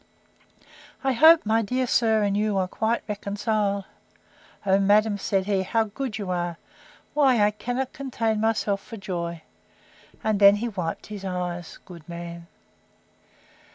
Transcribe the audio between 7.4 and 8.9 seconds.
I cannot contain myself